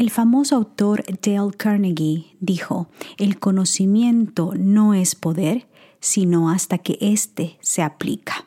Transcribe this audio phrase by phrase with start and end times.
[0.00, 5.68] El famoso autor Dale Carnegie dijo, el conocimiento no es poder,
[6.00, 8.46] sino hasta que éste se aplica.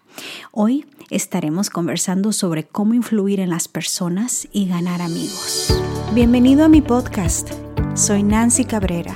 [0.52, 5.72] Hoy estaremos conversando sobre cómo influir en las personas y ganar amigos.
[6.16, 7.52] Bienvenido a mi podcast.
[7.94, 9.16] Soy Nancy Cabrera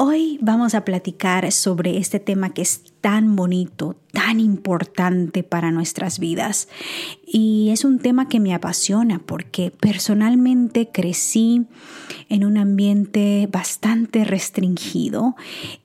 [0.00, 6.20] Hoy vamos a platicar sobre este tema que es tan bonito, tan importante para nuestras
[6.20, 6.68] vidas.
[7.26, 11.66] Y es un tema que me apasiona porque personalmente crecí
[12.28, 15.34] en un ambiente bastante restringido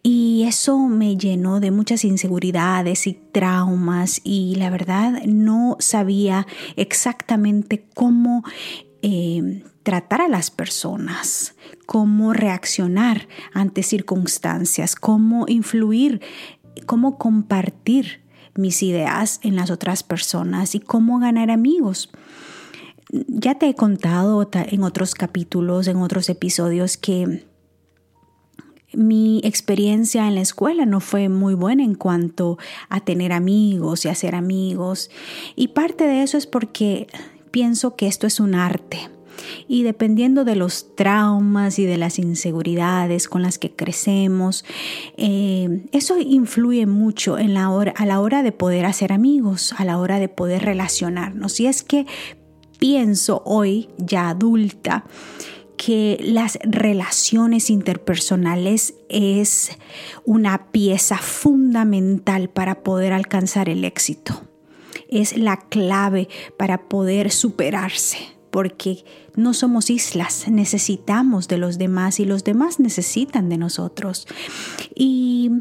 [0.03, 7.83] y eso me llenó de muchas inseguridades y traumas y la verdad no sabía exactamente
[7.95, 8.43] cómo
[9.03, 16.21] eh, tratar a las personas, cómo reaccionar ante circunstancias, cómo influir,
[16.85, 18.21] cómo compartir
[18.55, 22.11] mis ideas en las otras personas y cómo ganar amigos.
[23.09, 27.45] Ya te he contado en otros capítulos, en otros episodios, que
[28.93, 32.57] mi experiencia en la escuela no fue muy buena en cuanto
[32.89, 35.09] a tener amigos y hacer amigos.
[35.55, 37.07] Y parte de eso es porque
[37.53, 38.97] pienso que esto es un arte.
[39.67, 44.65] Y dependiendo de los traumas y de las inseguridades con las que crecemos,
[45.17, 50.29] eh, eso influye mucho a la hora de poder hacer amigos, a la hora de
[50.29, 51.59] poder relacionarnos.
[51.59, 52.07] Y es que
[52.79, 55.05] pienso hoy, ya adulta,
[55.77, 59.71] que las relaciones interpersonales es
[60.25, 64.41] una pieza fundamental para poder alcanzar el éxito
[65.19, 68.17] es la clave para poder superarse,
[68.51, 69.03] porque
[69.35, 74.27] no somos islas, necesitamos de los demás y los demás necesitan de nosotros.
[74.95, 75.51] Y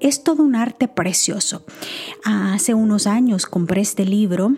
[0.00, 1.64] es todo un arte precioso.
[2.24, 4.54] Hace unos años compré este libro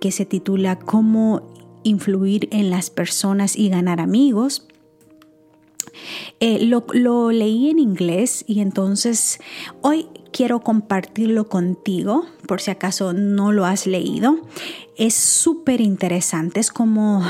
[0.00, 4.65] que se titula Cómo influir en las personas y ganar amigos.
[6.40, 9.38] Eh, lo, leí en inglés y entonces
[9.80, 14.38] hoy quiero compartirlo contigo por si acaso no lo has leído.
[14.96, 17.22] Es súper interesante, es como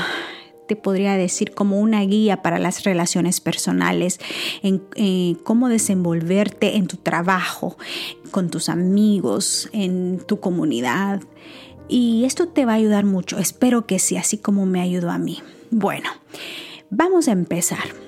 [0.67, 4.19] te podría decir como una guía para las relaciones personales,
[4.61, 7.77] en eh, cómo desenvolverte en tu trabajo,
[8.31, 11.21] con tus amigos, en tu comunidad.
[11.87, 13.37] Y esto te va a ayudar mucho.
[13.37, 15.41] Espero que sí, así como me ayudó a mí.
[15.71, 16.09] Bueno,
[16.89, 18.06] vamos a empezar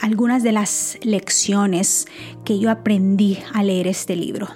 [0.00, 2.06] algunas de las lecciones
[2.44, 4.48] que yo aprendí a leer este libro.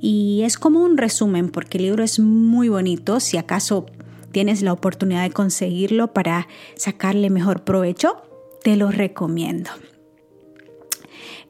[0.00, 3.20] Y es como un resumen porque el libro es muy bonito.
[3.20, 3.86] Si acaso
[4.32, 8.16] tienes la oportunidad de conseguirlo para sacarle mejor provecho,
[8.62, 9.70] te lo recomiendo.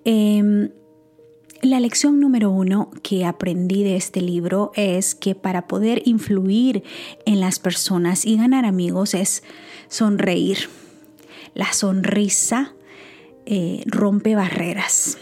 [0.04, 0.70] Em,
[1.62, 6.82] la lección número uno que aprendí de este libro es que para poder influir
[7.24, 9.44] en las personas y ganar amigos es
[9.88, 10.68] sonreír.
[11.54, 12.74] La sonrisa
[13.46, 15.18] eh, rompe barreras.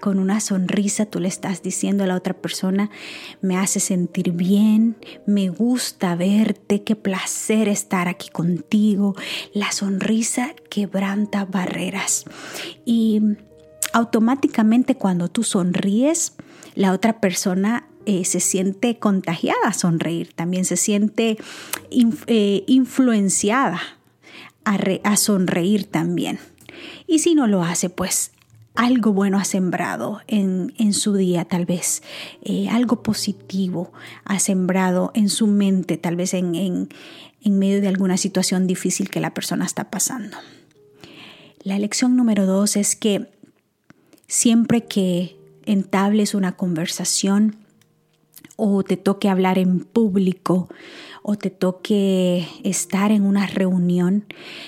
[0.00, 2.90] Con una sonrisa tú le estás diciendo a la otra persona,
[3.40, 4.96] me hace sentir bien,
[5.26, 9.14] me gusta verte, qué placer estar aquí contigo.
[9.54, 12.26] La sonrisa quebranta barreras.
[12.84, 13.22] Y
[13.94, 16.34] automáticamente cuando tú sonríes,
[16.74, 21.38] la otra persona eh, se siente contagiada a sonreír, también se siente
[22.26, 23.80] eh, influenciada
[24.64, 26.38] a sonreír también.
[27.06, 28.32] Y si no lo hace, pues
[28.74, 32.02] algo bueno ha sembrado en, su día, tal vez,
[32.42, 33.92] eh, algo positivo
[34.24, 39.20] ha sembrado en su mente, tal vez en, en medio de alguna situación difícil que
[39.20, 40.36] la persona está pasando.
[41.62, 43.30] La lección número dos es que
[44.26, 45.36] siempre que
[45.66, 47.56] entables una conversación
[48.56, 50.68] o te toque hablar en público
[51.26, 54.26] o te toque estar en una reunión,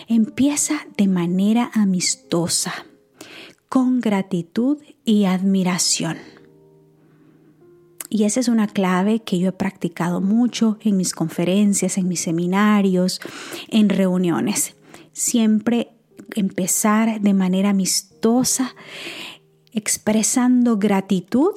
[0.08, 2.73] empieza de manera amistosa,
[3.69, 6.17] con gratitud y admiración.
[8.08, 12.20] Y esa es una clave que yo he practicado mucho en mis conferencias, en mis
[12.20, 13.20] seminarios,
[13.69, 14.76] en reuniones.
[15.12, 15.91] Siempre
[16.35, 18.75] empezar de manera amistosa
[19.73, 21.52] expresando gratitud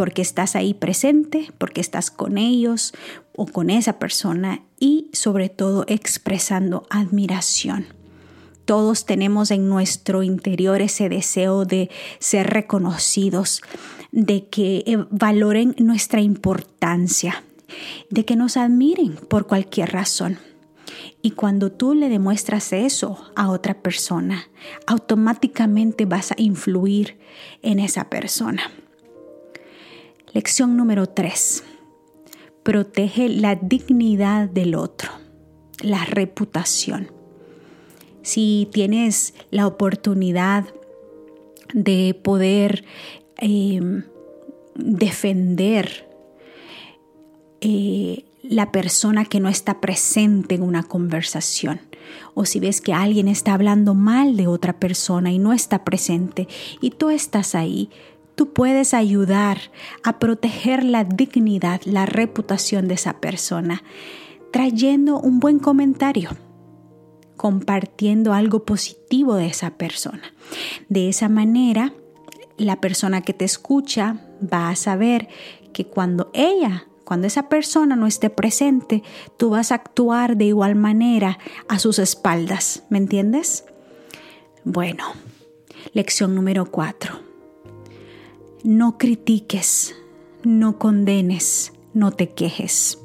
[0.00, 2.94] porque estás ahí presente, porque estás con ellos
[3.36, 7.84] o con esa persona y sobre todo expresando admiración.
[8.64, 13.60] Todos tenemos en nuestro interior ese deseo de ser reconocidos,
[14.10, 17.44] de que eh, valoren nuestra importancia,
[18.08, 20.38] de que nos admiren por cualquier razón.
[21.20, 24.48] Y cuando tú le demuestras eso a otra persona,
[24.86, 27.18] automáticamente vas a influir
[27.60, 28.62] en esa persona.
[30.32, 31.64] Lección número 3.
[32.62, 35.10] Protege la dignidad del otro,
[35.80, 37.10] la reputación.
[38.22, 40.66] Si tienes la oportunidad
[41.74, 42.84] de poder
[43.38, 44.04] em,
[44.76, 46.08] defender
[47.60, 51.80] eh, la persona que no está presente en una conversación.
[52.34, 56.46] O si ves que alguien está hablando mal de otra persona y no está presente
[56.80, 57.90] y tú estás ahí,
[58.40, 59.58] tú puedes ayudar
[60.02, 63.82] a proteger la dignidad, la reputación de esa persona,
[64.50, 66.30] trayendo un buen comentario,
[67.36, 70.22] compartiendo algo positivo de esa persona.
[70.88, 71.92] De esa manera,
[72.56, 75.28] la persona que te escucha va a saber
[75.74, 79.02] que cuando ella cuando esa persona no esté presente,
[79.36, 81.38] tú vas a actuar de igual manera
[81.68, 82.84] a sus espaldas.
[82.88, 83.66] ¿Me entiendes?
[84.64, 85.04] Bueno,
[85.92, 87.29] lección número cuatro
[88.64, 89.94] no critiques,
[90.42, 92.98] no condenes, no te quejes.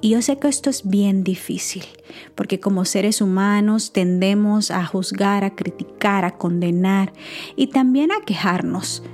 [0.00, 1.84] Y yo sé que esto es bien difícil,
[2.34, 7.12] porque como seres humanos tendemos a juzgar, a criticar, a condenar
[7.54, 9.04] y también a quejarnos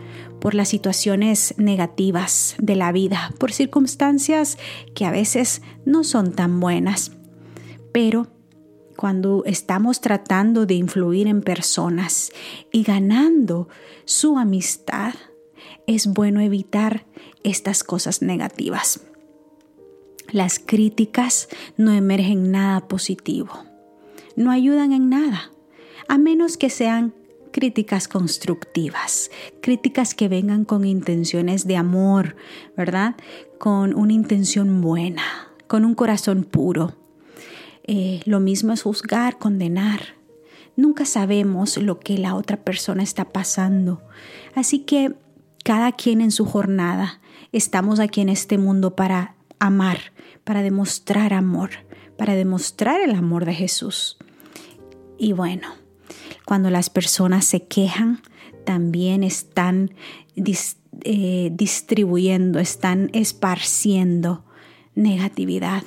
[0.41, 4.57] por las situaciones negativas de la vida, por circunstancias
[4.95, 7.13] que a veces no son tan buenas.
[7.93, 8.29] Pero
[8.97, 12.33] cuando estamos tratando de influir en personas
[12.73, 13.69] y ganando
[14.07, 15.15] su amistad,
[15.89, 17.07] es bueno evitar
[17.43, 19.01] estas cosas negativas.
[20.31, 21.49] Las críticas
[21.79, 23.65] no emergen nada positivo,
[24.37, 25.51] no ayudan en nada,
[26.07, 27.15] a menos que sean
[27.53, 29.31] críticas constructivas,
[29.63, 32.37] críticas que vengan con intenciones de amor,
[32.77, 33.17] ¿verdad?
[33.59, 35.23] Con una intención buena,
[35.67, 36.97] con un corazón puro.
[37.85, 40.19] Eh, lo mismo es juzgar, condenar.
[40.77, 44.03] Nunca sabemos lo que la otra persona está pasando.
[44.55, 45.15] Así que
[45.69, 47.21] cada quien en su jornada.
[47.53, 49.99] Estamos aquí en este mundo para amar,
[50.43, 51.69] para demostrar amor,
[52.17, 54.17] para demostrar el amor de Jesús.
[55.19, 55.69] Y bueno,
[56.47, 58.23] cuando las personas se quejan,
[58.65, 59.91] también están
[61.05, 64.47] eh, distribuyendo, están esparciendo
[64.95, 65.83] negatividad.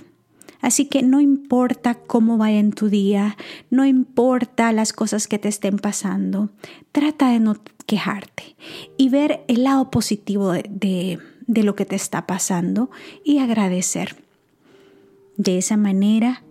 [0.61, 3.35] Así que no importa cómo vaya en tu día,
[3.71, 6.51] no importa las cosas que te estén pasando,
[6.91, 8.55] trata de no quejarte
[8.97, 12.89] y ver el lado positivo de, lo que te está pasando
[13.23, 14.15] y agradecer.
[15.37, 16.43] De esa manera,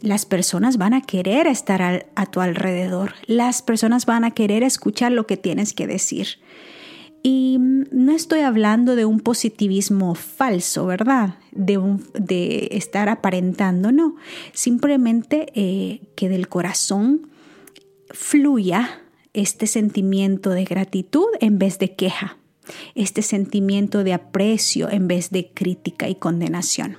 [0.00, 5.12] las personas van a querer estar a tu alrededor, las personas van a querer escuchar
[5.12, 6.38] lo que tienes que decir.
[7.22, 11.38] Y no estoy hablando de un positivismo falso, ¿verdad?
[11.50, 11.80] De,
[12.14, 14.14] de estar aparentando, no.
[14.52, 17.28] Simplemente eh, que del corazón
[18.10, 19.00] fluya
[19.36, 22.38] este sentimiento de gratitud en vez de queja,
[22.94, 26.98] este sentimiento de aprecio en vez de crítica y condenación.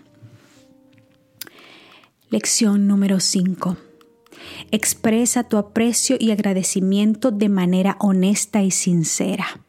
[2.30, 3.78] Lección número 5.
[4.70, 9.62] Expresa tu aprecio y agradecimiento de manera honesta y sincera.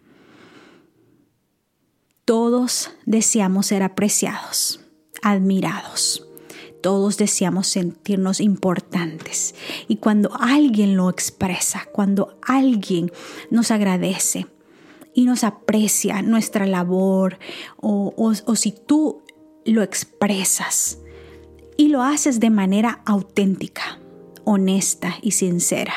[2.26, 4.80] Todos deseamos ser apreciados,
[5.22, 6.27] admirados.
[6.82, 9.54] Todos deseamos sentirnos importantes.
[9.88, 13.10] Y cuando alguien lo expresa, cuando alguien
[13.50, 14.46] nos agradece
[15.14, 17.38] y nos aprecia nuestra labor,
[17.76, 19.22] o, o si tú
[19.64, 20.98] lo expresas
[21.76, 23.98] y lo haces de manera auténtica,
[24.44, 25.94] honesta y sincera,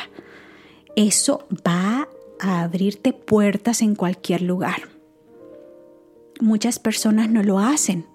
[0.95, 2.07] eso va
[2.39, 4.91] a abrirte puertas en cualquier lugar
[6.41, 8.05] muchas personas no lo hacen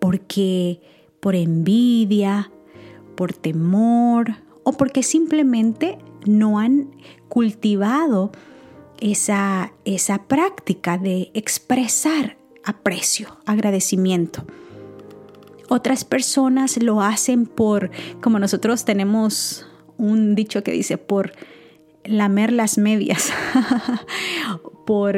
[0.00, 0.80] porque
[1.20, 2.50] por envidia,
[3.16, 6.90] por temor o porque simplemente no han
[7.28, 8.32] cultivado
[9.00, 14.44] esa, esa práctica de expresar aprecio, agradecimiento.
[15.68, 21.32] Otras personas lo hacen por, como nosotros tenemos un dicho que dice, por
[22.04, 23.32] lamer las medias,
[24.86, 25.16] por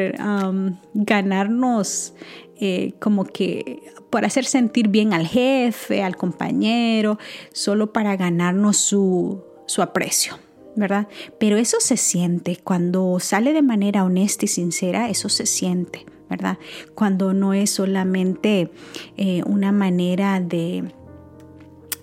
[0.95, 2.15] ganarnos
[2.61, 7.19] eh, como que por hacer sentir bien al jefe, al compañero,
[7.53, 10.39] solo para ganarnos su, su aprecio,
[10.77, 11.09] ¿verdad?
[11.39, 16.59] Pero eso se siente, cuando sale de manera honesta y sincera, eso se siente, ¿verdad?
[16.95, 18.71] Cuando no es solamente
[19.17, 20.85] eh, una manera de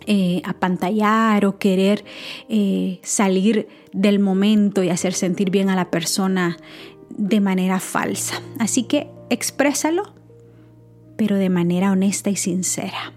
[0.07, 2.05] eh, apantallar o querer
[3.01, 6.57] salir del momento y hacer sentir bien a la persona
[7.09, 8.41] de manera falsa.
[8.59, 10.13] Así que exprésalo,
[11.15, 13.13] pero de manera honesta y sincera.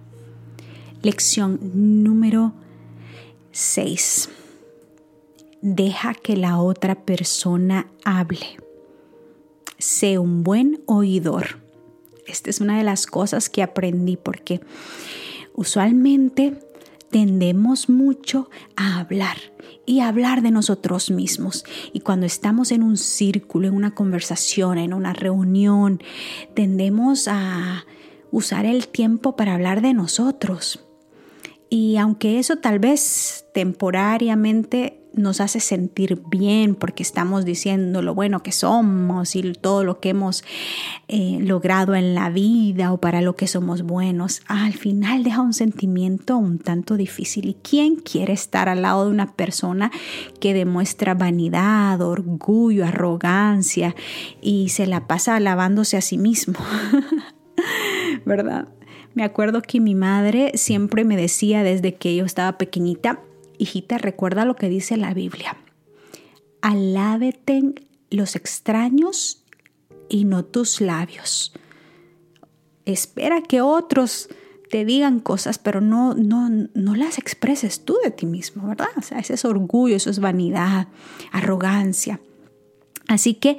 [1.03, 1.59] Lección
[2.03, 2.53] número
[3.53, 4.29] 6.
[5.61, 8.59] Deja que la otra persona hable.
[9.79, 11.61] Sé un buen oidor.
[12.27, 14.61] Esta es una de las cosas que aprendí porque
[15.55, 16.59] usualmente
[17.11, 19.37] tendemos mucho a hablar
[19.87, 21.65] y hablar de nosotros mismos.
[21.93, 26.03] Y cuando estamos en un círculo, en una conversación, en una reunión,
[26.55, 27.87] tendemos a
[28.31, 30.85] usar el tiempo para hablar de nosotros.
[31.71, 38.43] Y aunque eso tal vez temporariamente nos hace sentir bien porque estamos diciendo lo bueno
[38.43, 40.45] que somos y todo lo que hemos
[41.09, 45.55] eh, logrado en la vida o para lo que somos buenos, al final deja un
[45.55, 47.47] sentimiento un tanto difícil.
[47.49, 49.91] ¿Y quién quiere estar al lado de una persona
[50.41, 53.95] que demuestra vanidad, orgullo, arrogancia
[54.41, 56.59] y se la pasa alabándose a sí mismo?
[58.25, 58.69] ¿Verdad?
[59.15, 63.21] Me acuerdo que mi madre siempre me decía desde que yo estaba pequeñita,
[63.59, 65.57] hijita, recuerda lo que dice la Biblia.
[66.61, 67.75] Alábeten
[68.11, 69.45] los extraños
[70.09, 71.53] y no tus labios.
[72.85, 74.29] Espera que otros
[74.71, 78.89] te digan cosas, pero no, no, no las expreses tú de ti mismo, ¿verdad?
[78.97, 80.89] O sea, ese es orgullo, eso es vanidad,
[81.33, 82.21] arrogancia.
[83.09, 83.57] Así que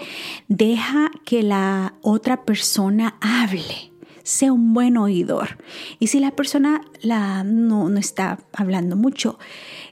[0.48, 3.92] deja que la otra persona hable
[4.24, 5.58] sea un buen oidor.
[5.98, 9.40] Y si la persona la, no, está hablando mucho,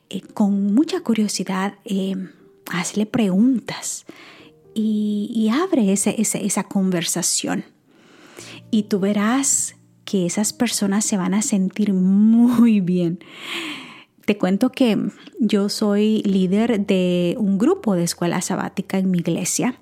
[0.10, 2.16] eh, con mucha curiosidad, eh,
[2.72, 4.06] hazle preguntas
[4.74, 7.66] y, abre esa conversación.
[8.70, 13.20] Y tú verás que esas personas se van a sentir muy bien.
[14.26, 14.98] Te cuento que
[15.40, 19.80] yo soy líder de un grupo de escuela sabática en mi iglesia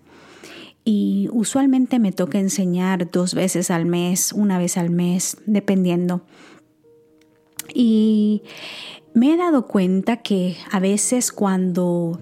[0.83, 6.21] y usualmente me toca enseñar dos veces al mes, una vez al mes, dependiendo.
[7.77, 8.41] Y
[9.13, 12.21] me he dado cuenta que a veces cuando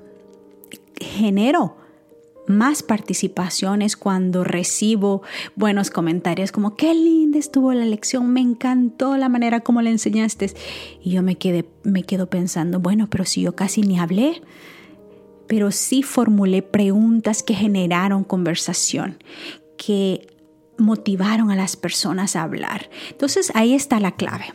[0.99, 1.77] genero
[2.47, 5.21] más participaciones cuando recibo
[5.55, 10.53] buenos comentarios como qué linda estuvo la lección, me encantó la manera como la enseñaste.
[11.01, 14.41] Y yo me, quedé, me quedo pensando, bueno, pero si yo casi ni hablé,
[15.47, 19.23] pero sí formulé preguntas que generaron conversación,
[19.77, 20.27] que
[20.77, 22.89] motivaron a las personas a hablar.
[23.11, 24.45] Entonces ahí está la clave.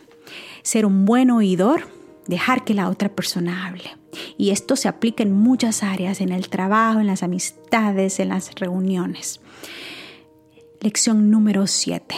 [0.69, 1.87] Ser un buen oidor,
[2.27, 3.97] dejar que la otra persona hable.
[4.37, 8.53] Y esto se aplica en muchas áreas, en el trabajo, en las amistades, en las
[8.53, 9.41] reuniones.
[10.79, 12.13] Lección número 7.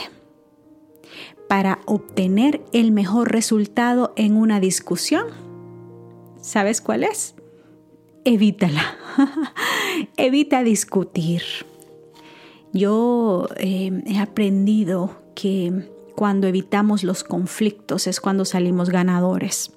[1.47, 5.27] Para obtener el mejor resultado en una discusión,
[6.41, 7.35] ¿sabes cuál es?
[8.25, 8.97] evítala.
[10.17, 11.41] Evita discutir.
[12.73, 19.71] Yo eh, he aprendido que cuando evitamos los conflictos es cuando salimos ganadores,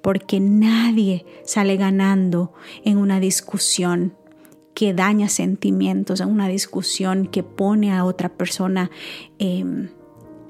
[0.00, 2.52] porque nadie sale ganando
[2.84, 4.16] en una discusión
[4.74, 8.90] que daña sentimientos, en una discusión que pone a otra persona
[9.38, 9.90] em,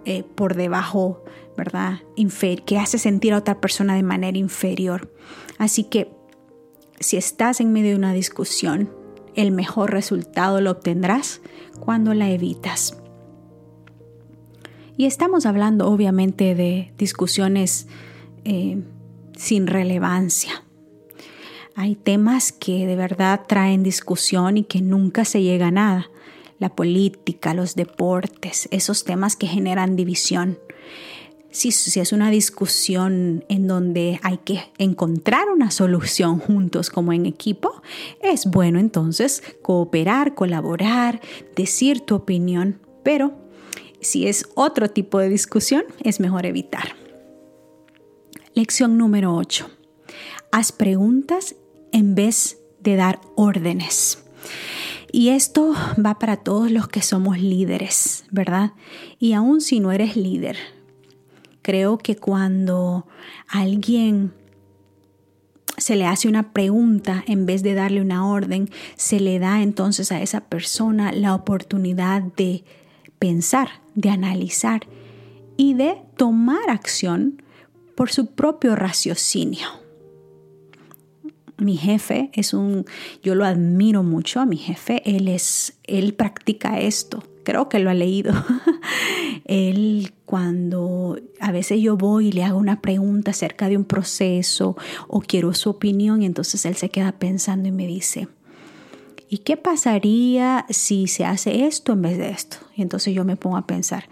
[0.04, 1.24] eh, por debajo,
[1.56, 2.00] ¿verdad?
[2.64, 5.12] que hace sentir a otra persona de manera inferior.
[5.58, 6.10] Así que
[7.00, 8.90] si estás en medio de una discusión,
[9.34, 11.40] el mejor resultado lo obtendrás
[11.80, 13.01] cuando la evitas.
[14.96, 17.86] Y estamos hablando obviamente de discusiones
[18.44, 18.82] eh,
[19.36, 20.64] sin relevancia.
[21.74, 26.10] Hay temas que de verdad traen discusión y que nunca se llega a nada.
[26.58, 30.58] La política, los deportes, esos temas que generan división
[31.52, 37.82] si, es una discusión en donde hay que encontrar una solución juntos como en equipo,
[38.20, 41.20] es bueno entonces cooperar, colaborar,
[41.54, 43.41] decir tu opinión, pero
[44.02, 46.96] si es otro tipo de discusión, es mejor evitar.
[48.54, 49.70] Lección número 8.
[50.50, 51.56] Haz preguntas
[51.92, 54.22] en vez de dar órdenes.
[55.10, 58.72] Y esto va para todos los que somos líderes, ¿verdad?
[59.18, 60.56] Y aún si no eres líder,
[61.62, 63.06] Creo que cuando
[63.48, 64.32] alguien
[65.78, 70.10] se le hace una pregunta en vez de darle una orden, se le da entonces
[70.10, 72.64] a esa persona la oportunidad de
[73.22, 74.88] pensar, de analizar
[75.56, 77.40] y de tomar acción
[77.94, 79.68] por su propio raciocinio.
[81.56, 82.84] mi jefe es un,
[83.22, 87.90] yo lo admiro mucho a mi jefe, él es, él practica esto, creo que lo
[87.90, 88.34] ha leído.
[89.44, 94.76] él cuando a veces yo voy y le hago una pregunta acerca de un proceso
[95.06, 98.26] o quiero su opinión y entonces él se queda pensando y me dice,
[99.32, 102.58] ¿y qué pasaría si se hace esto en vez de esto?
[102.76, 104.10] Y entonces yo me pongo a pensar,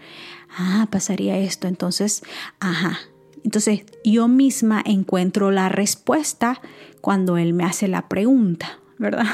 [0.57, 2.23] ah, pasaría esto, entonces,
[2.59, 2.97] ajá.
[3.43, 6.59] Entonces yo misma encuentro la respuesta
[7.01, 9.27] cuando él me hace la pregunta, ¿verdad?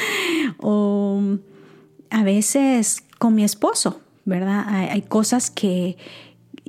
[0.58, 1.22] o
[2.10, 4.66] a veces con mi esposo, ¿verdad?
[4.68, 5.96] Hay, cosas que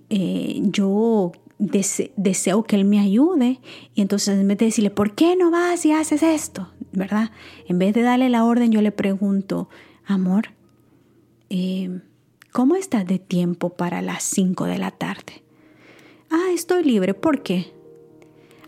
[0.10, 3.60] eh, yo deseo que él me ayude
[3.94, 6.70] y entonces en vez de decirle, ¿por qué no vas y haces esto?
[6.94, 7.32] ¿Verdad?
[7.68, 9.68] En vez de darle la orden, yo le pregunto,
[10.06, 10.50] amor,
[11.50, 12.02] eh,
[12.52, 15.44] ¿cómo estás de tiempo para las 5 de la tarde?
[16.30, 17.74] Ah, estoy libre, ¿por qué?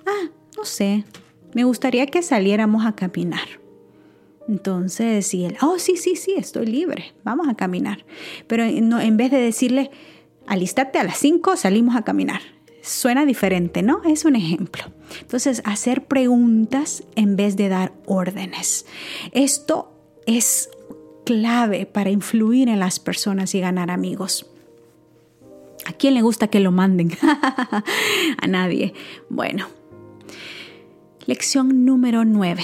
[0.06, 1.06] Ah, no sé,
[1.54, 3.48] me gustaría que saliéramos a caminar.
[4.48, 8.06] Entonces, si él, oh, sí, sí, sí, estoy libre, vamos a caminar.
[8.48, 9.92] Pero no, en vez de decirle,
[10.48, 12.42] alístate a las 5, salimos a caminar.
[12.86, 14.04] Suena diferente, ¿no?
[14.04, 14.84] Es un ejemplo.
[15.22, 18.86] Entonces, hacer preguntas en vez de dar órdenes.
[19.32, 19.92] Esto
[20.28, 20.70] es
[21.26, 24.46] clave para influir en las personas y ganar amigos.
[25.88, 27.12] ¿A quién le gusta que lo manden?
[28.42, 28.94] a nadie.
[29.30, 29.68] Bueno,
[31.28, 32.64] Lección número 9.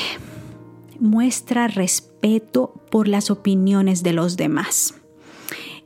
[1.00, 4.94] Muestra respeto por las opiniones de los demás.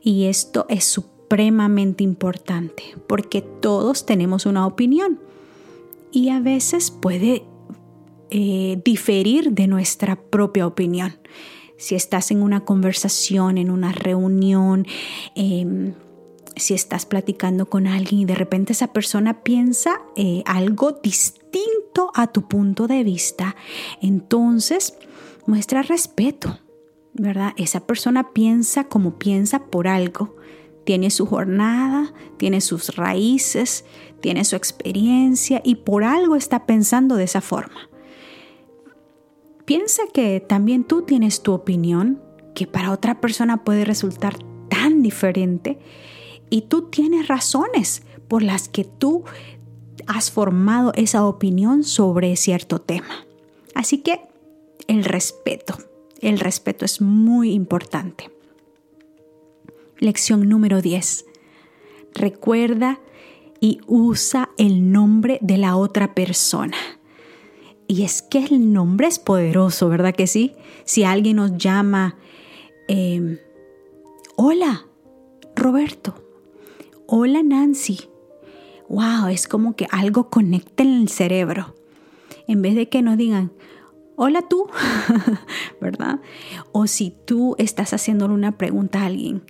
[0.02, 0.84] Y esto es
[1.26, 5.18] supremamente importante porque todos tenemos una opinión
[6.12, 7.42] y a veces puede
[8.30, 11.16] eh, diferir de nuestra propia opinión.
[11.78, 14.86] Si estás en una conversación, en una reunión,
[15.34, 15.94] em,
[16.54, 22.28] si estás platicando con alguien y de repente esa persona piensa eh, algo distinto a
[22.28, 23.56] tu punto de vista,
[24.00, 24.96] entonces
[25.44, 26.60] muestra respeto,
[27.14, 27.52] ¿verdad?
[27.56, 30.36] Esa persona piensa como piensa por algo.
[30.86, 33.84] Tiene su jornada, tiene sus raíces,
[34.20, 37.90] tiene su experiencia y por algo está pensando de esa forma.
[39.64, 42.22] Piensa que también tú tienes tu opinión,
[42.54, 45.80] que para otra persona puede resultar tan diferente
[46.50, 49.24] y tú tienes razones por las que tú
[50.06, 53.26] has formado esa opinión sobre cierto tema.
[53.74, 54.20] Así que
[54.86, 55.76] el respeto,
[56.20, 58.35] el respeto es muy importante.
[59.98, 61.24] Lección número 10.
[62.14, 63.00] Recuerda
[63.60, 66.76] y usa el nombre de la otra persona.
[67.88, 70.52] Y es que el nombre es poderoso, ¿verdad que sí?
[70.84, 72.16] Si alguien nos llama,
[72.88, 73.38] em,
[74.36, 74.84] hola,
[75.54, 76.14] Roberto,
[77.06, 78.10] hola Nancy.
[78.90, 81.74] Wow, es como que algo conecta en el cerebro.
[82.46, 83.50] En vez de que nos digan,
[84.16, 84.68] hola tú,
[85.80, 86.20] ¿verdad?
[86.72, 89.42] O si tú estás haciéndole una pregunta a alguien,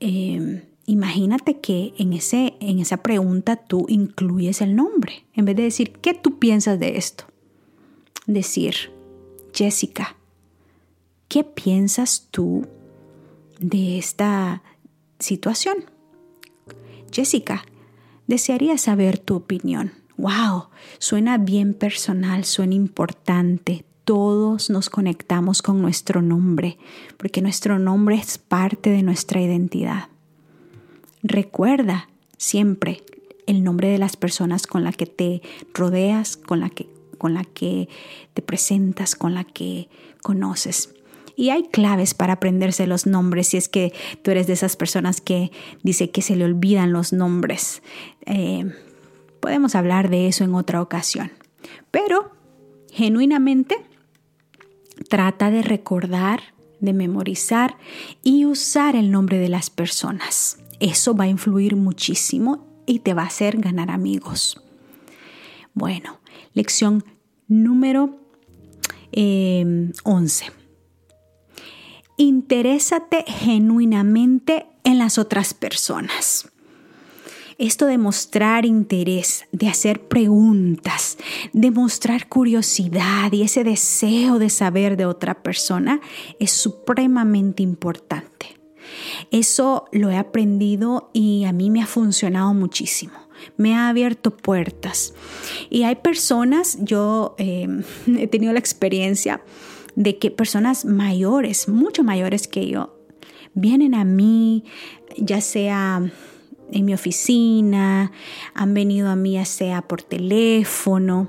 [0.00, 5.26] em, imagínate que en, ese, en esa pregunta tú incluyes el nombre.
[5.34, 7.24] En vez de decir, ¿qué tú piensas de esto?
[8.26, 8.92] Decir,
[9.52, 10.16] Jessica,
[11.28, 12.66] ¿qué piensas tú
[13.58, 14.62] de esta
[15.18, 15.84] situación?
[17.10, 17.64] Jessica,
[18.26, 19.92] desearía saber tu opinión.
[20.16, 23.84] Wow, suena bien personal, suena importante.
[24.08, 26.78] Todos nos conectamos con nuestro nombre,
[27.18, 30.08] porque nuestro nombre es parte de nuestra identidad.
[31.22, 33.02] Recuerda siempre
[33.46, 35.42] el nombre de las personas con las que te
[35.74, 37.90] rodeas, con la que, con la que
[38.32, 39.90] te presentas, con la que
[40.22, 40.94] conoces.
[41.36, 43.92] Y hay claves para aprenderse los nombres si es que
[44.22, 47.82] tú eres de esas personas que dice que se le olvidan los nombres.
[48.24, 48.72] Eh,
[49.40, 51.30] podemos hablar de eso en otra ocasión.
[51.90, 52.30] Pero,
[52.90, 53.76] genuinamente,
[55.08, 57.76] trata de recordar, de memorizar
[58.22, 60.58] y usar el nombre de las personas.
[60.80, 64.62] Eso va a influir muchísimo y te va a hacer ganar amigos.
[65.74, 66.20] Bueno,
[66.54, 67.04] lección
[67.46, 68.20] número
[69.12, 70.44] 11.
[70.46, 70.50] Eh,
[72.16, 76.50] interésate genuinamente en las otras personas.
[77.58, 81.18] Esto de mostrar interés, de hacer preguntas,
[81.52, 86.00] de mostrar curiosidad y ese deseo de saber de otra persona
[86.38, 88.60] es supremamente importante.
[89.32, 95.14] Eso lo he aprendido y a mí me ha funcionado muchísimo me ha abierto puertas.
[95.70, 97.68] Y hay personas, yo eh,
[98.06, 99.40] he tenido la experiencia
[99.94, 102.96] de que personas mayores, mucho mayores que yo,
[103.54, 104.64] vienen a mí,
[105.16, 106.12] ya sea
[106.72, 108.12] en mi oficina,
[108.54, 111.28] han venido a mí ya sea por teléfono,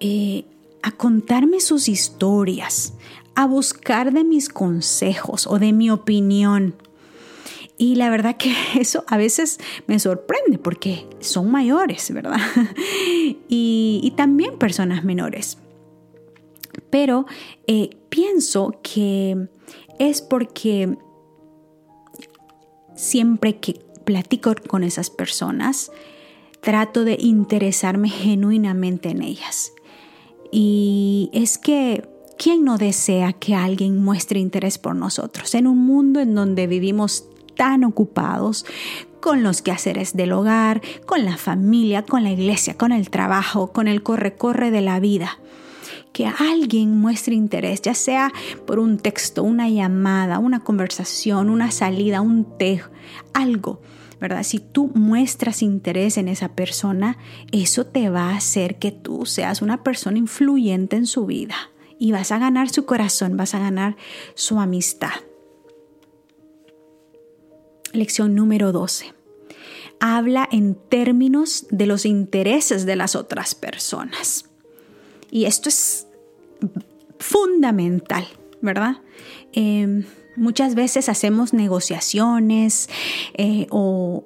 [0.00, 0.44] eh,
[0.82, 2.94] a contarme sus historias,
[3.34, 6.74] a buscar de mis consejos o de mi opinión.
[7.76, 12.38] Y la verdad que eso a veces me sorprende porque son mayores, ¿verdad?
[13.48, 15.58] y, también personas menores.
[16.90, 17.26] Pero
[17.66, 19.48] eh, pienso que
[19.98, 20.96] es porque
[22.96, 25.92] siempre que platico con esas personas,
[26.62, 29.72] trato de interesarme genuinamente en ellas.
[30.50, 35.54] Y es que, ¿quién no desea que alguien muestre interés por nosotros?
[35.54, 38.64] En un mundo en donde vivimos tan ocupados
[39.20, 43.88] con los quehaceres del hogar, con la familia, con la iglesia, con el trabajo, con
[43.88, 45.38] el corre-corre de la vida.
[46.14, 48.32] Que alguien muestre interés, ya sea
[48.66, 52.82] por un texto, una llamada, una conversación, una salida, un té,
[53.34, 53.82] algo
[54.20, 54.42] ¿verdad?
[54.42, 57.18] Si tú muestras interés en esa persona,
[57.52, 61.56] eso te va a hacer que tú seas una persona influyente en su vida
[61.98, 63.96] y vas a ganar su corazón, vas a ganar
[64.34, 65.12] su amistad.
[67.92, 69.14] Lección número 12.
[70.00, 74.44] Habla en términos de los intereses de las otras personas.
[75.30, 76.06] Y esto es
[77.18, 78.26] fundamental,
[78.60, 78.98] ¿verdad?
[79.52, 80.04] Eh,
[80.38, 82.88] Muchas veces hacemos negociaciones
[83.34, 84.24] eh, o,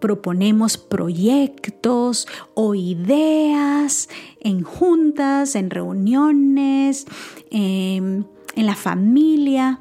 [0.00, 4.08] proponemos proyectos o ideas
[4.40, 7.06] en juntas, en reuniones,
[7.50, 8.24] em,
[8.56, 9.80] en la familia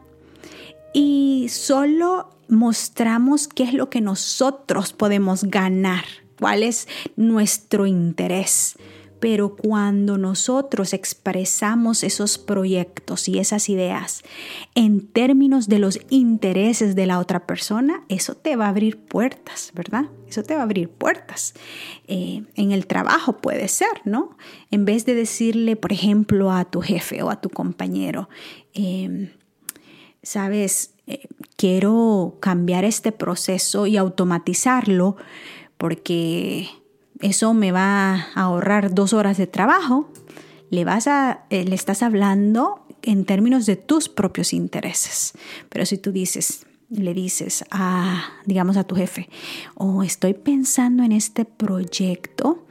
[0.94, 6.04] y solo mostramos qué es lo que nosotros podemos ganar,
[6.38, 8.76] cuál es nuestro interés.
[9.20, 14.24] Pero cuando nosotros expresamos esos proyectos y esas ideas
[14.76, 19.72] en términos de los intereses de la otra persona, eso te va a abrir puertas,
[19.74, 20.06] ¿verdad?
[20.28, 21.54] Eso te va a abrir puertas.
[22.08, 24.38] Eh, en el trabajo puede ser, ¿no?
[24.72, 28.30] En vez de decirle, por ejemplo, a tu jefe o a tu compañero,
[28.74, 29.32] em,
[30.24, 35.18] sabes, eh, quiero cambiar este proceso y automatizarlo
[35.78, 36.70] porque
[37.20, 40.10] eso me va a ahorrar dos horas de trabajo,
[40.70, 45.34] le, vas a, eh, le estás hablando en términos de tus propios intereses.
[45.70, 49.30] Pero si tú dices, le dices a, digamos, a tu jefe,
[49.76, 52.66] o oh, estoy pensando en este proyecto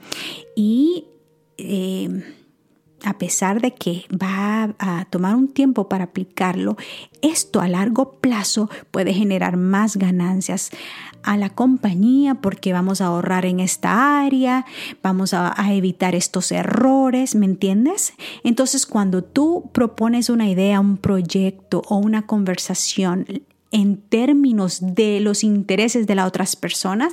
[0.54, 1.06] y
[1.56, 2.22] eh,
[3.04, 6.76] a pesar de que va a tomar un tiempo para aplicarlo,
[7.22, 10.70] esto a largo plazo puede generar más ganancias
[11.22, 14.64] a la compañía porque vamos a ahorrar en esta área,
[15.02, 18.14] vamos a, evitar estos errores, ¿me entiendes?
[18.44, 23.26] Entonces cuando tú propones una idea, un proyecto o una conversación
[23.70, 27.12] en términos de los intereses de las otras personas,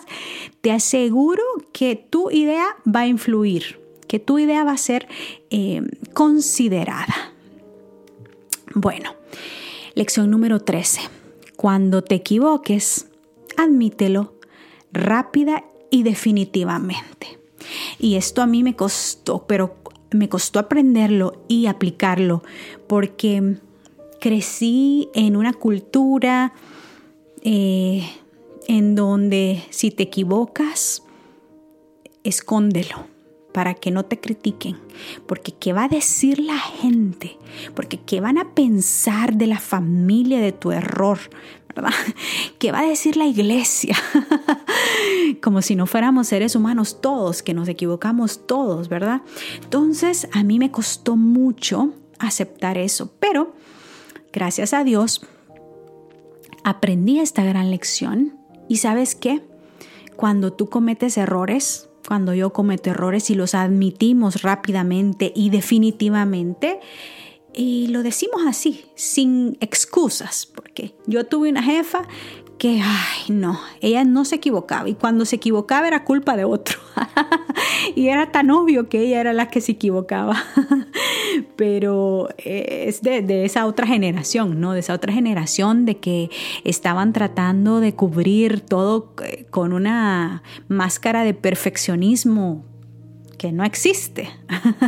[0.61, 1.43] te aseguro
[1.73, 5.07] que tu idea va a influir, que tu idea va a ser
[5.49, 5.81] eh,
[6.13, 7.33] considerada.
[8.73, 9.11] Bueno,
[9.93, 11.01] lección número 13.
[11.55, 13.07] Cuando te equivoques,
[13.57, 14.35] admítelo
[14.91, 17.39] rápida y definitivamente.
[17.99, 19.75] Y esto a mí me costó, pero
[20.11, 22.43] me costó aprenderlo y aplicarlo
[22.87, 23.57] porque
[24.19, 26.53] crecí en una cultura
[27.41, 28.07] eh,
[28.67, 31.03] en donde si te equivocas,
[32.23, 33.14] escóndelo
[33.55, 34.75] para que no te critiquen,
[35.27, 37.37] porque qué va a decir la gente,
[37.73, 41.19] porque qué van a pensar de la familia de tu error,
[41.73, 41.93] ¿verdad?
[42.59, 43.95] ¿Qué va a decir la iglesia?
[45.41, 49.21] Como si no fuéramos seres humanos todos, que nos equivocamos todos, ¿verdad?
[49.63, 53.55] Entonces a mí me costó mucho aceptar eso, pero
[54.33, 55.21] gracias a Dios
[56.65, 58.37] aprendí esta gran lección
[58.67, 59.43] y sabes qué?
[60.17, 66.79] Cuando tú cometes errores, cuando yo cometo errores y los admitimos rápidamente y definitivamente.
[67.53, 72.05] Y lo decimos así, sin excusas, porque yo tuve una jefa
[72.57, 76.79] que, ay, no, ella no se equivocaba y cuando se equivocaba era culpa de otro.
[77.95, 80.35] y era tan obvio que ella era la que se equivocaba.
[81.55, 84.73] Pero eh, es de, esa otra generación, ¿no?
[84.73, 86.29] De esa otra generación de que
[86.63, 92.63] estaban tratando de cubrir todo eh, con una máscara de perfeccionismo
[93.37, 94.29] que no existe.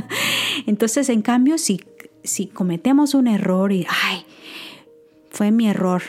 [0.68, 1.82] Entonces, en cambio, si,
[2.24, 4.26] si cometemos un error y, ay,
[5.30, 6.02] fue mi error,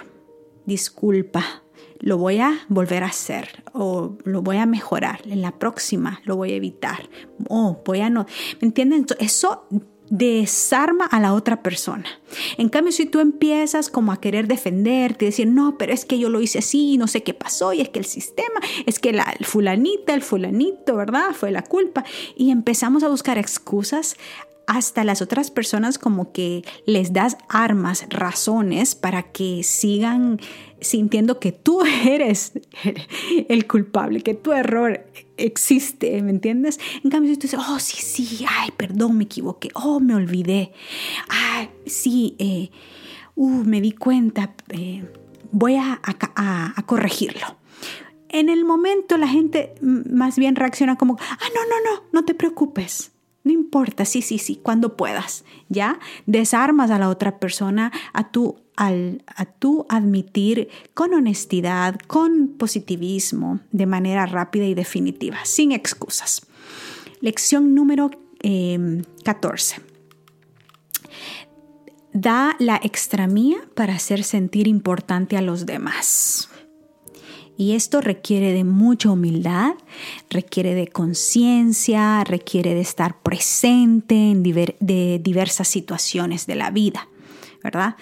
[0.69, 1.63] disculpa,
[1.99, 6.37] lo voy a volver a hacer o lo voy a mejorar, en la próxima lo
[6.37, 7.09] voy a evitar
[7.49, 8.27] o voy a no,
[8.61, 9.07] ¿me entienden?
[9.19, 9.67] Eso
[10.11, 12.07] desarma a la otra persona.
[12.57, 16.29] En cambio, si tú empiezas como a querer defenderte, decir, no, pero es que yo
[16.29, 19.35] lo hice así, no sé qué pasó, y es que el sistema, es que la
[19.43, 21.33] fulanita, el fulanito, ¿verdad?
[21.35, 22.05] Fue la culpa.
[22.37, 24.17] Y empezamos a buscar excusas,
[24.69, 30.41] hasta las otras personas como que les das armas, razones para que sigan
[30.81, 32.53] sintiendo que tú eres
[33.49, 35.07] el culpable, que tu error
[35.39, 36.79] existe, ¿me entiendes?
[37.03, 40.73] En cambio, si tú dices, oh, sí, sí, ay, perdón, me equivoqué, oh, me olvidé,
[41.31, 42.71] ay, sí, eh,
[43.37, 45.03] uh, me di cuenta, eh,
[45.51, 47.57] voy a, a corregirlo.
[48.29, 52.35] En el momento la gente más bien reacciona como, ah, no, no, no, no te
[52.35, 53.13] preocupes.
[53.45, 55.99] No importa, sí, sí, sí, cuando puedas, ¿ya?
[56.27, 63.61] Desarmas a la otra persona a tu, al, a tu admitir con honestidad, con positivismo,
[63.73, 66.47] de manera rápida y definitiva, sin excusas.
[67.21, 68.11] Lección número
[69.25, 69.77] 14.
[69.77, 69.83] Em,
[72.13, 76.49] da la extramía para hacer sentir importante a los demás.
[77.59, 79.73] Y esto requiere de mucha humildad,
[80.31, 87.09] requiere de conciencia, requiere de estar presente en diversas situaciones de la vida,
[87.65, 87.97] ¿verdad?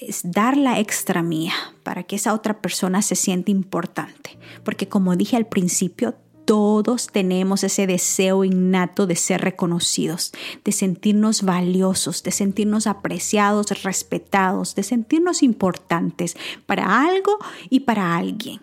[0.00, 4.38] Es dar la extra mía para que esa otra persona se sienta importante.
[4.62, 6.14] Porque como dije al principio,
[6.46, 10.32] todos tenemos ese deseo innato de ser reconocidos,
[10.64, 17.36] de sentirnos valiosos, de sentirnos apreciados, respetados, de sentirnos importantes para algo
[17.68, 18.62] y para alguien.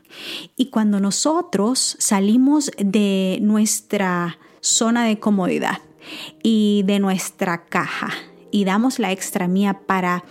[0.55, 5.79] Y cuando nosotros salimos de nuestra zona de comodidad
[6.41, 8.09] y de nuestra caja
[8.49, 10.23] y damos la extra mía para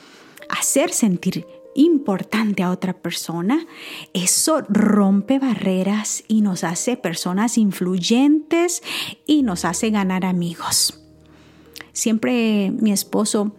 [0.49, 3.67] hacer sentir importante a otra persona,
[4.13, 8.83] eso rompe barreras y nos hace personas influyentes
[9.27, 10.99] y nos hace ganar amigos.
[11.93, 13.55] Siempre mi esposo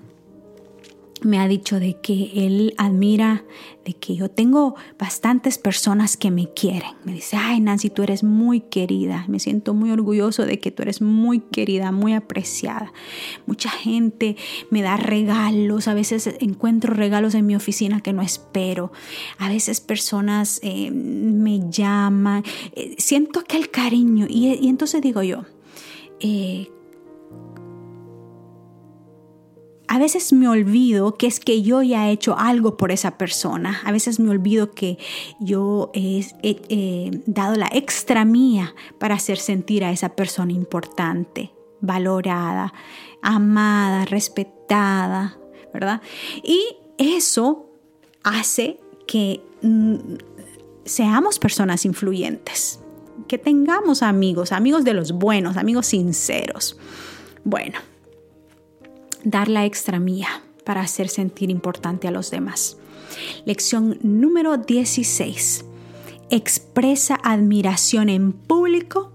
[1.26, 3.44] me ha dicho de que él admira,
[3.86, 6.92] de que yo tengo bastantes personas que me quieren.
[7.04, 9.26] Me dice, ay Nancy, tú eres muy querida.
[9.28, 12.94] Me siento muy orgulloso de que tú eres muy querida, muy apreciada.
[13.46, 14.36] Mucha gente
[14.70, 18.92] me da regalos, a veces encuentro regalos en mi oficina que no espero.
[19.38, 25.44] A veces personas eh, me llaman, eh, siento aquel cariño y, y entonces digo yo,
[26.20, 26.70] eh,
[29.94, 33.80] a veces me olvido que es que yo ya he hecho algo por esa persona.
[33.86, 34.98] A veces me olvido que
[35.40, 42.74] yo he, dado la extra mía para hacer sentir a esa persona importante, valorada,
[43.22, 45.38] amada, respetada,
[45.72, 46.02] ¿verdad?
[46.42, 47.68] Y eso
[48.24, 49.98] hace que mm,
[50.86, 52.80] seamos personas influyentes,
[53.28, 56.80] que tengamos amigos, amigos de los buenos, amigos sinceros.
[57.44, 57.93] Bueno
[59.24, 62.78] dar la extra mía para hacer sentir importante a los demás.
[63.46, 65.66] Lección número 16.
[66.30, 69.12] Expresa admiración en público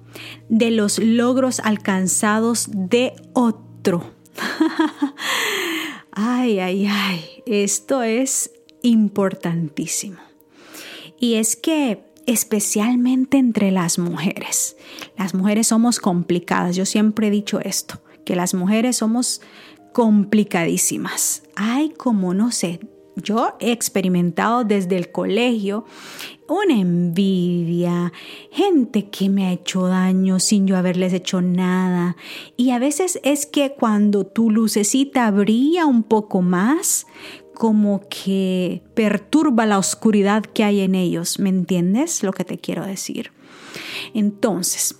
[0.49, 4.13] de los logros alcanzados de otro.
[6.13, 10.19] ay, ay, ay, esto es importantísimo.
[11.19, 14.77] Y es que especialmente entre las mujeres,
[15.17, 16.77] las mujeres somos complicadas.
[16.77, 19.41] Yo siempre he dicho esto, que las mujeres somos
[19.99, 21.43] complicadísimas.
[21.57, 22.79] Ay, como no sé,
[23.17, 25.87] yo he experimentado desde el colegio
[26.49, 28.13] una envidia,
[28.53, 32.17] gente que me ha hecho daño sin yo haberles hecho nada.
[32.57, 37.09] Y a veces es que cuando tu lucecita brilla un poco más,
[37.53, 41.41] como que perturba la oscuridad que hay en ellos.
[41.41, 43.33] ¿Me entiendes lo que te quiero decir?
[44.15, 44.95] Entonces,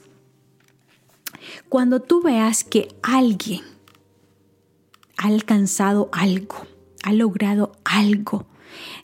[1.69, 3.78] cuando tú veas que alguien
[5.19, 6.57] ha alcanzado algo,
[7.03, 8.47] ha logrado algo,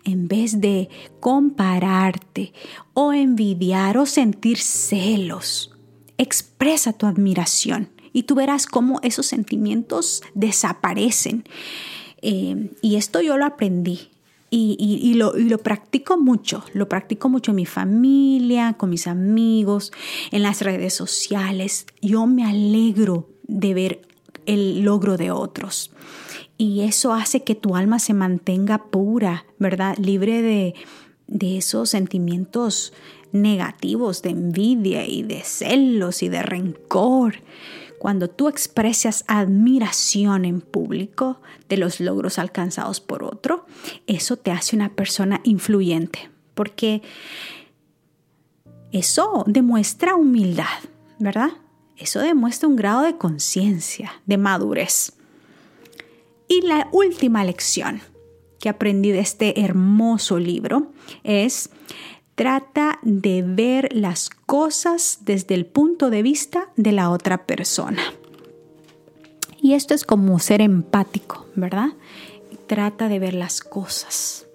[0.05, 0.89] en vez de
[1.21, 2.53] compararte
[2.95, 5.75] o envidiar o sentir celos,
[6.17, 11.45] expresa tu admiración y tú verás cómo esos sentimientos desaparecen.
[12.23, 14.09] Eh, y esto yo lo aprendí
[14.51, 19.93] y, lo, y, lo, practico mucho, lo practico mucho en mi familia, con mis amigos,
[20.31, 21.87] en las redes sociales.
[22.01, 24.14] Yo me alegro de ver
[24.47, 25.91] el logro de otros.
[26.57, 29.97] Y eso hace que tu alma se mantenga pura, ¿verdad?
[29.99, 30.75] Libre de,
[31.27, 32.93] de esos sentimientos
[33.33, 37.37] negativos, de envidia y de celos y de rencor.
[37.99, 43.67] Cuando tú expresas admiración en público de los logros alcanzados por otro,
[44.07, 47.03] eso te hace una persona influyente, porque
[48.93, 50.67] eso demuestra humildad,
[51.19, 51.51] ¿verdad?
[51.97, 55.13] Eso demuestra un grado de conciencia, de madurez.
[56.49, 58.03] Y la última lección
[58.59, 61.71] que aprendí de este hermoso libro es
[62.35, 68.03] trata de ver las cosas desde el punto de vista de la otra persona.
[69.61, 71.91] Y esto es como ser empático, ¿verdad?
[72.67, 74.47] Trata de ver las cosas.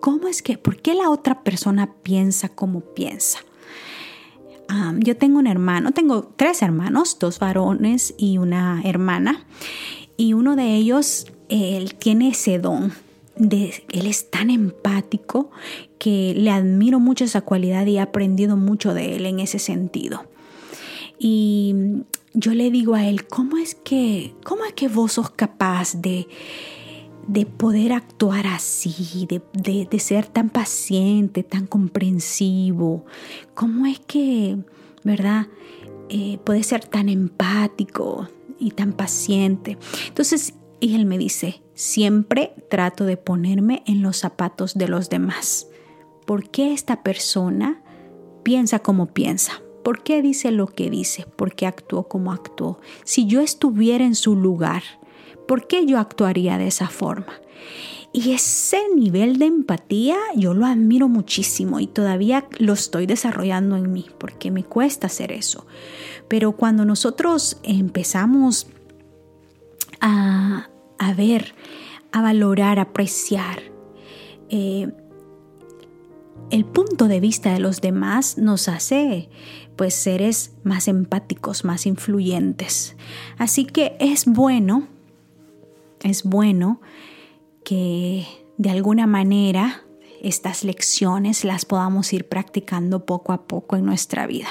[0.00, 3.38] ¿Cómo es que, por qué la otra persona piensa como piensa?
[4.98, 9.44] Yo tengo un hermano, tengo tres hermanos, dos varones y una hermana.
[10.16, 12.92] Y uno de ellos, él tiene ese don.
[13.36, 15.50] De, él es tan empático
[15.98, 20.24] que le admiro mucho esa cualidad y he aprendido mucho de él en ese sentido.
[21.18, 21.74] Y
[22.32, 26.28] yo le digo a él, ¿cómo es que, cómo es que vos sos capaz de,
[27.26, 29.42] de poder actuar así, de,
[29.90, 33.04] de, ser tan paciente, tan comprensivo?
[33.54, 34.58] ¿Cómo es que,
[35.02, 35.46] verdad,
[36.08, 39.78] eh, puedes ser tan empático y tan paciente?
[40.08, 45.68] Entonces, y él me dice, siempre trato de ponerme en los zapatos de los demás.
[46.26, 47.82] ¿Por qué esta persona
[48.42, 49.62] piensa como piensa?
[49.82, 51.26] ¿Por qué dice lo que dice?
[51.36, 52.80] ¿Por qué actuó como actuó?
[53.04, 54.82] Si yo estuviera en su lugar,
[55.46, 57.40] ¿por qué yo actuaría de esa forma?
[58.12, 63.92] Y ese nivel de empatía yo lo admiro muchísimo y todavía lo estoy desarrollando en
[63.92, 65.66] mí porque me cuesta hacer eso.
[66.28, 68.68] Pero cuando nosotros empezamos
[70.00, 70.68] a,
[71.16, 71.56] ver,
[72.12, 73.62] a valorar, a apreciar
[74.48, 74.92] eh,
[76.50, 79.28] el punto de vista de los demás, nos hace
[79.74, 82.94] pues seres más empáticos, más influyentes.
[83.38, 84.86] Así que es bueno,
[86.04, 86.80] es bueno
[87.64, 89.82] que de alguna manera
[90.22, 94.48] estas lecciones las podamos ir practicando poco a poco en nuestra vida.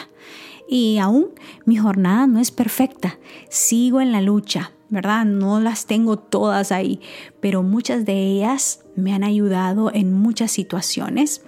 [0.67, 1.29] Y aún
[1.65, 5.25] mi jornada no es perfecta, sigo en la lucha, ¿verdad?
[5.25, 6.99] No las tengo todas ahí,
[7.39, 11.41] pero muchas de ellas me han ayudado en muchas situaciones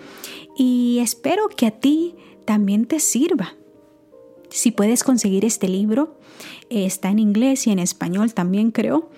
[0.58, 2.16] y espero que a ti
[2.46, 3.56] también te sirva.
[4.50, 6.18] Si puedes conseguir este libro,
[6.70, 9.10] está en inglés y en español también creo.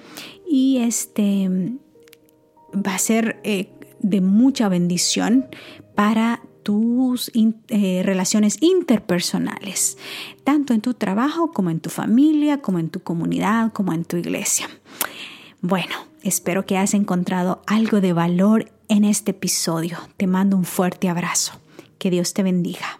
[0.49, 1.49] Y este
[2.73, 5.47] va a ser eh, de mucha bendición
[5.95, 9.97] para tus eh, relaciones interpersonales,
[10.43, 14.17] tanto en tu trabajo como en tu familia, como en tu comunidad, como en tu
[14.17, 14.69] iglesia.
[15.61, 19.97] Bueno, espero que hayas encontrado algo de valor en este episodio.
[20.17, 21.53] Te mando un fuerte abrazo.
[21.97, 22.99] Que Dios te bendiga.